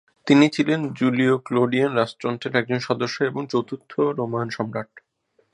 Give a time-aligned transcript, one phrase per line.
[0.27, 4.89] তিনি ছিলেন জুলিও-ক্লডিয়ান রাজতন্ত্রের একজন সদস্য এবং চতুর্থ রোমান সম্রাট।